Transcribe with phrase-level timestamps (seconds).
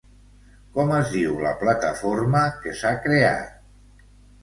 [0.77, 4.05] Com es diu la plataforma que s'ha creat?